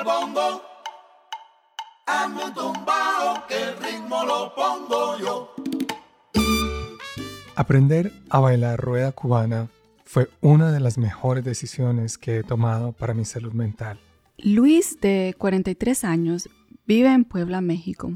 [0.00, 0.62] al bongo.
[2.06, 5.54] Hazme un tumbao que el ritmo lo pongo yo.
[7.54, 9.68] Aprender a bailar rueda cubana
[10.04, 14.00] fue una de las mejores decisiones que he tomado para mi salud mental.
[14.38, 16.48] Luis, de 43 años,
[16.86, 18.12] vive en Puebla, México.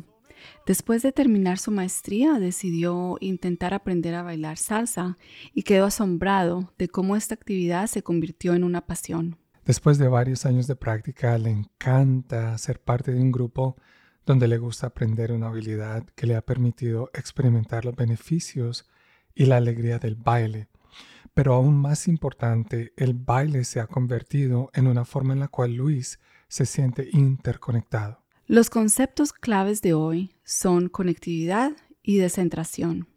[0.66, 5.18] Después de terminar su maestría, decidió intentar aprender a bailar salsa
[5.53, 9.36] y quedó asombrado de cómo esta actividad se convirtió en una pasión.
[9.64, 13.77] Después de varios años de práctica, le encanta ser parte de un grupo
[14.27, 18.87] donde le gusta aprender una habilidad que le ha permitido experimentar los beneficios
[19.35, 20.68] y la alegría del baile.
[21.32, 25.75] Pero aún más importante, el baile se ha convertido en una forma en la cual
[25.75, 28.23] Luis se siente interconectado.
[28.46, 31.73] Los conceptos claves de hoy son conectividad
[32.03, 33.09] y descentración.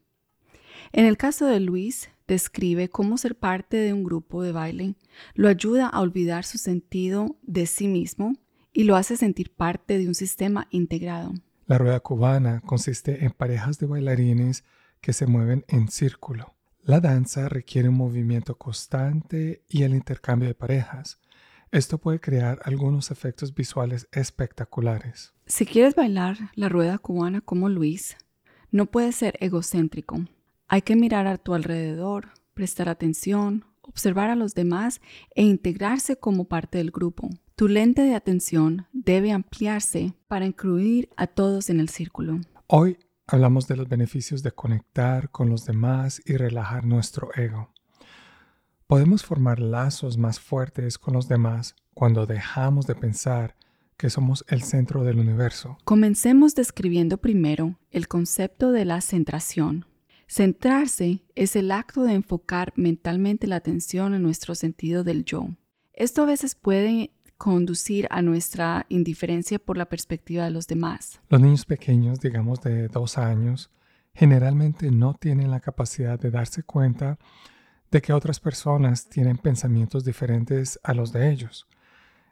[0.92, 4.96] En el caso de Luis, describe cómo ser parte de un grupo de baile
[5.34, 8.36] lo ayuda a olvidar su sentido de sí mismo
[8.74, 11.34] y lo hace sentir parte de un sistema integrado.
[11.66, 14.64] La rueda cubana consiste en parejas de bailarines
[15.02, 16.54] que se mueven en círculo.
[16.84, 21.20] La danza requiere un movimiento constante y el intercambio de parejas.
[21.72, 25.34] Esto puede crear algunos efectos visuales espectaculares.
[25.46, 28.16] Si quieres bailar la rueda cubana como Luis,
[28.72, 30.24] no puedes ser egocéntrico.
[30.70, 35.00] Hay que mirar a tu alrededor, prestar atención, observar a los demás
[35.34, 37.30] e integrarse como parte del grupo.
[37.56, 42.42] Tu lente de atención debe ampliarse para incluir a todos en el círculo.
[42.68, 47.72] Hoy hablamos de los beneficios de conectar con los demás y relajar nuestro ego.
[48.88, 53.56] Podemos formar lazos más fuertes con los demás cuando dejamos de pensar
[53.96, 55.78] que somos el centro del universo.
[55.86, 59.87] Comencemos describiendo primero el concepto de la centración.
[60.28, 65.48] Centrarse es el acto de enfocar mentalmente la atención en nuestro sentido del yo.
[65.94, 71.22] Esto a veces puede conducir a nuestra indiferencia por la perspectiva de los demás.
[71.30, 73.72] Los niños pequeños, digamos de dos años,
[74.14, 77.18] generalmente no tienen la capacidad de darse cuenta
[77.90, 81.68] de que otras personas tienen pensamientos diferentes a los de ellos.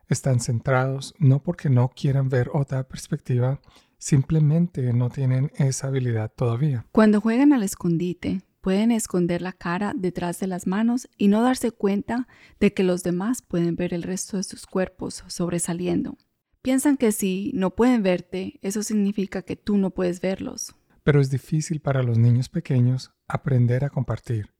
[0.10, 3.62] Están centrados no porque no quieran ver otra perspectiva,
[4.06, 6.86] simplemente no tienen esa habilidad todavía.
[6.92, 11.72] Cuando juegan al escondite, pueden esconder la cara detrás de las manos y no darse
[11.72, 12.28] cuenta
[12.60, 16.18] de que los demás pueden ver el resto de sus cuerpos sobresaliendo.
[16.62, 20.76] Piensan que si no pueden verte, eso significa que tú no puedes verlos.
[21.04, 24.56] Pero es difícil para los niños pequeños aprender a compartir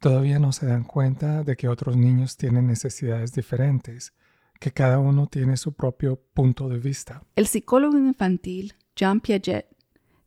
[0.00, 4.14] todavía no se dan cuenta de que otros niños tienen necesidades diferentes,
[4.60, 7.24] que cada uno tiene su propio punto de vista.
[7.34, 9.66] El psicólogo infantil Jean Piaget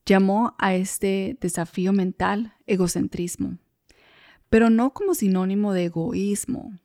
[0.05, 3.59] llamó a este desafío mental egocentrismo,
[4.49, 6.77] pero no como sinónimo de egoísmo.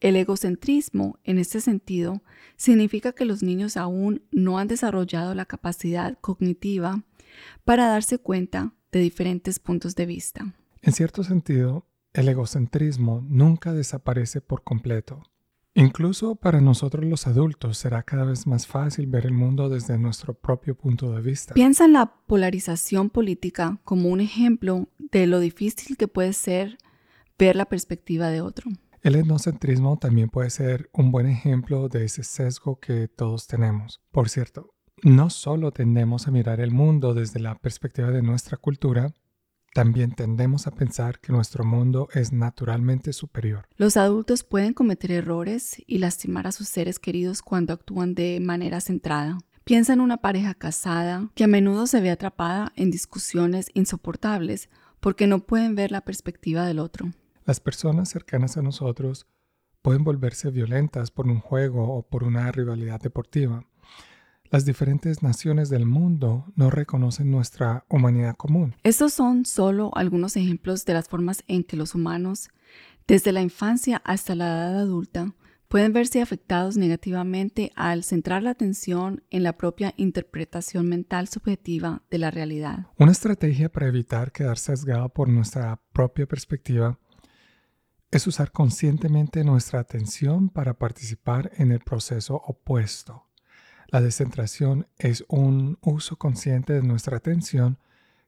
[0.00, 2.22] El egocentrismo, en este sentido,
[2.56, 7.04] significa que los niños aún no han desarrollado la capacidad cognitiva
[7.64, 10.54] para darse cuenta de diferentes puntos de vista.
[10.82, 15.22] En cierto sentido, el egocentrismo nunca desaparece por completo.
[15.74, 20.34] Incluso para nosotros los adultos será cada vez más fácil ver el mundo desde nuestro
[20.34, 21.54] propio punto de vista.
[21.54, 26.76] Piensa en la polarización política como un ejemplo de lo difícil que puede ser
[27.38, 28.70] ver la perspectiva de otro.
[29.00, 34.00] El etnocentrismo también puede ser un buen ejemplo de ese sesgo que todos tenemos.
[34.12, 39.14] Por cierto, no solo tendemos a mirar el mundo desde la perspectiva de nuestra cultura,
[39.72, 43.66] también tendemos a pensar que nuestro mundo es naturalmente superior.
[43.76, 48.80] Los adultos pueden cometer errores y lastimar a sus seres queridos cuando actúan de manera
[48.80, 49.38] centrada.
[49.64, 54.68] Piensa en una pareja casada que a menudo se ve atrapada en discusiones insoportables
[55.00, 57.10] porque no pueden ver la perspectiva del otro.
[57.44, 59.26] Las personas cercanas a nosotros
[59.80, 63.64] pueden volverse violentas por un juego o por una rivalidad deportiva.
[64.52, 68.74] Las diferentes naciones del mundo no reconocen nuestra humanidad común.
[68.82, 72.50] Estos son solo algunos ejemplos de las formas en que los humanos,
[73.08, 75.34] desde la infancia hasta la edad adulta,
[75.68, 82.18] pueden verse afectados negativamente al centrar la atención en la propia interpretación mental subjetiva de
[82.18, 82.88] la realidad.
[82.98, 86.98] Una estrategia para evitar quedar sesgado por nuestra propia perspectiva
[88.10, 93.31] es usar conscientemente nuestra atención para participar en el proceso opuesto.
[93.92, 97.76] La descentración es un uso consciente de nuestra atención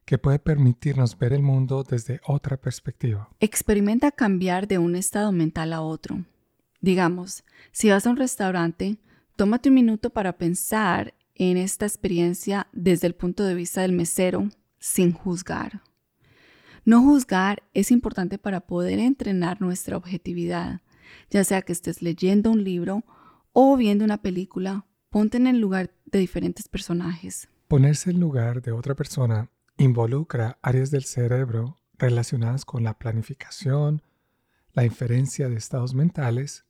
[0.05, 3.29] que puede permitirnos ver el mundo desde otra perspectiva.
[3.39, 6.23] Experimenta cambiar de un estado mental a otro.
[6.81, 8.99] Digamos, si vas a un restaurante,
[9.35, 14.47] tómate un minuto para pensar en esta experiencia desde el punto de vista del mesero
[14.77, 15.81] sin juzgar.
[16.85, 20.81] No juzgar es importante para poder entrenar nuestra objetividad,
[21.31, 23.03] ya sea que estés leyendo un libro
[23.51, 24.85] o viendo una película
[25.15, 27.47] Ponte en el lugar de diferentes personajes.
[27.69, 34.01] Ponerse en lugar de otra persona involucra áreas del cerebro relacionadas con la planificación,
[34.73, 36.65] la inferencia de estados mentales,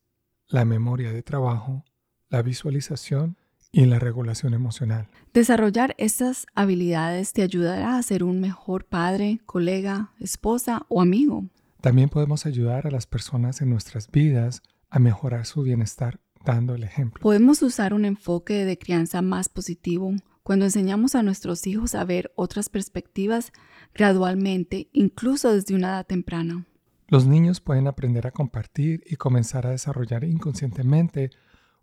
[0.47, 1.85] la memoria de trabajo,
[2.29, 3.35] la visualización
[3.71, 5.07] y la regulación emocional.
[5.33, 11.45] Desarrollar estas habilidades te ayudará a ser un mejor padre, colega, esposa o amigo.
[11.81, 16.83] También podemos ayudar a las personas en nuestras vidas a mejorar su bienestar dando el
[16.83, 17.21] ejemplo.
[17.21, 20.13] Podemos usar un enfoque de crianza más positivo
[20.43, 23.51] cuando enseñamos a nuestros hijos a ver otras perspectivas
[23.93, 26.65] gradualmente, incluso desde una edad temprana.
[27.07, 31.31] Los niños pueden aprender a compartir y comenzar a desarrollar inconscientemente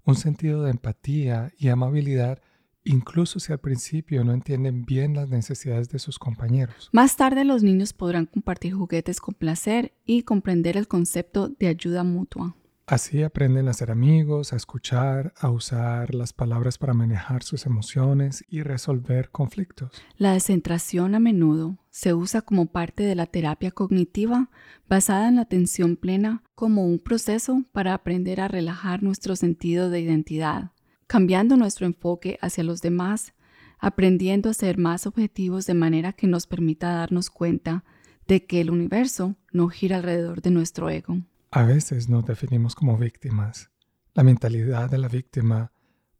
[0.05, 2.41] un sentido de empatía y amabilidad
[2.85, 6.88] incluso si al principio no entienden bien las necesidades de sus compañeros.
[6.93, 12.03] Más tarde los niños podrán compartir juguetes con placer y comprender el concepto de ayuda
[12.03, 12.56] mutua.
[12.87, 18.44] Así aprenden a ser amigos, a escuchar, a usar las palabras para manejar sus emociones
[18.49, 20.02] y resolver conflictos.
[20.17, 24.50] La descentración a menudo se usa como parte de la terapia cognitiva
[24.88, 30.00] basada en la atención plena como un proceso para aprender a relajar nuestro sentido de
[30.00, 30.73] identidad,
[31.06, 33.32] cambiando nuestro enfoque hacia los demás,
[33.79, 37.84] aprendiendo a ser más objetivos de manera que nos permita darnos cuenta
[38.26, 41.19] de que el universo no gira alrededor de nuestro ego.
[41.54, 43.70] A veces nos definimos como víctimas.
[44.14, 45.70] La mentalidad de la víctima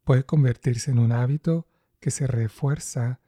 [0.03, 1.65] puede convertirse en un hábito
[1.99, 3.19] que se refuerza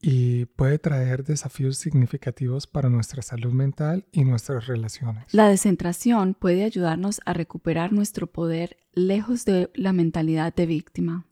[0.00, 5.32] y puede traer desafíos significativos para nuestra salud mental y nuestras relaciones.
[5.32, 11.24] La descentración puede ayudarnos a recuperar nuestro poder lejos de la mentalidad de víctima.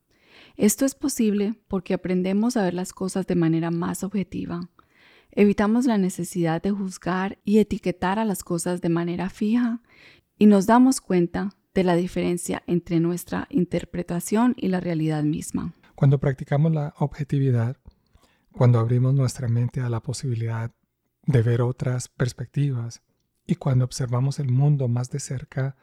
[0.56, 4.70] Esto es posible porque aprendemos a ver las cosas de manera más objetiva.
[5.34, 9.80] Evitamos la necesidad de juzgar y etiquetar a las cosas de manera fija
[10.38, 15.72] y nos damos cuenta de la diferencia entre nuestra interpretación y la realidad misma.
[15.94, 17.78] Cuando practicamos la objetividad,
[18.52, 20.70] cuando abrimos nuestra mente a la posibilidad
[21.24, 23.02] de ver otras perspectivas
[23.46, 25.76] y cuando observamos el mundo más de cerca,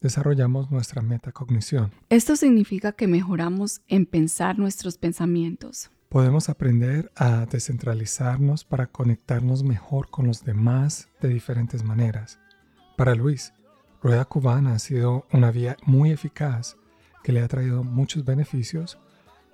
[0.00, 1.92] desarrollamos nuestra metacognición.
[2.08, 5.90] Esto significa que mejoramos en pensar nuestros pensamientos.
[6.08, 12.38] Podemos aprender a descentralizarnos para conectarnos mejor con los demás de diferentes maneras.
[12.96, 13.52] Para Luis,
[14.02, 16.78] Rueda Cubana ha sido una vía muy eficaz
[17.22, 18.98] que le ha traído muchos beneficios,